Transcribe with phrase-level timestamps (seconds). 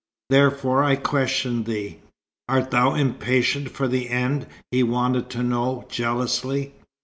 [0.31, 1.99] Therefore I question thee."
[2.49, 6.73] "Art thou impatient for the end?" he wanted to know, jealously.